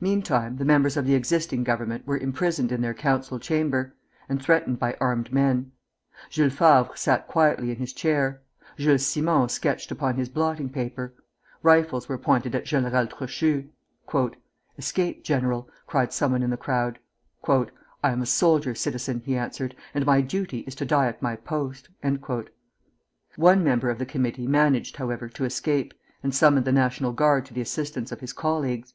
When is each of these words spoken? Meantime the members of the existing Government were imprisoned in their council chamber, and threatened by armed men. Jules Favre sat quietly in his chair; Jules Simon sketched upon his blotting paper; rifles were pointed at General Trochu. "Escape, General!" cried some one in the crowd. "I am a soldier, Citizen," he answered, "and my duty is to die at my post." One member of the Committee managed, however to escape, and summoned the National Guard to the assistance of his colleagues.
Meantime 0.00 0.56
the 0.56 0.64
members 0.64 0.96
of 0.96 1.06
the 1.06 1.14
existing 1.14 1.62
Government 1.64 2.04
were 2.06 2.18
imprisoned 2.18 2.70
in 2.72 2.82
their 2.82 2.92
council 2.92 3.38
chamber, 3.38 3.94
and 4.28 4.42
threatened 4.42 4.78
by 4.78 4.94
armed 5.00 5.32
men. 5.32 5.70
Jules 6.28 6.52
Favre 6.52 6.90
sat 6.96 7.26
quietly 7.28 7.70
in 7.70 7.76
his 7.76 7.94
chair; 7.94 8.42
Jules 8.76 9.06
Simon 9.06 9.48
sketched 9.48 9.90
upon 9.92 10.16
his 10.16 10.28
blotting 10.28 10.68
paper; 10.68 11.14
rifles 11.62 12.08
were 12.10 12.18
pointed 12.18 12.54
at 12.56 12.66
General 12.66 13.06
Trochu. 13.06 13.68
"Escape, 14.76 15.24
General!" 15.24 15.70
cried 15.86 16.12
some 16.12 16.32
one 16.32 16.42
in 16.42 16.50
the 16.50 16.56
crowd. 16.58 16.98
"I 17.48 18.10
am 18.10 18.20
a 18.20 18.26
soldier, 18.26 18.74
Citizen," 18.74 19.20
he 19.24 19.36
answered, 19.36 19.74
"and 19.94 20.04
my 20.04 20.20
duty 20.22 20.58
is 20.66 20.74
to 20.74 20.84
die 20.84 21.06
at 21.06 21.22
my 21.22 21.36
post." 21.36 21.88
One 23.36 23.64
member 23.64 23.88
of 23.90 23.98
the 23.98 24.06
Committee 24.06 24.48
managed, 24.48 24.96
however 24.96 25.28
to 25.30 25.44
escape, 25.44 25.94
and 26.22 26.34
summoned 26.34 26.66
the 26.66 26.72
National 26.72 27.12
Guard 27.12 27.46
to 27.46 27.54
the 27.54 27.62
assistance 27.62 28.12
of 28.12 28.20
his 28.20 28.32
colleagues. 28.34 28.92